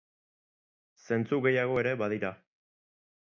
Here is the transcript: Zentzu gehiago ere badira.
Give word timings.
Zentzu 1.09 1.39
gehiago 1.47 1.77
ere 1.83 1.93
badira. 2.05 2.35